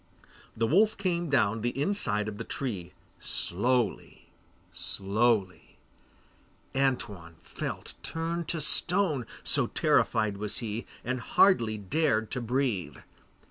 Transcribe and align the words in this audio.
The 0.57 0.65
wolf 0.65 0.97
came 0.97 1.29
down 1.29 1.61
the 1.61 1.79
inside 1.79 2.27
of 2.27 2.39
the 2.39 2.43
tree, 2.43 2.93
slowly, 3.19 4.31
slowly; 4.73 5.77
Antoine 6.75 7.35
felt 7.43 7.93
turned 8.01 8.47
to 8.47 8.61
stone, 8.61 9.27
so 9.43 9.67
terrified 9.67 10.37
was 10.37 10.57
he, 10.57 10.87
and 11.03 11.19
hardly 11.19 11.77
dared 11.77 12.31
to 12.31 12.41
breathe. 12.41 12.97